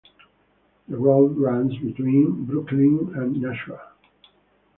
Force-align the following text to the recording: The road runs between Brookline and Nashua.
The 0.87 0.97
road 0.97 1.37
runs 1.37 1.77
between 1.77 2.45
Brookline 2.45 3.13
and 3.17 3.39
Nashua. 3.39 3.91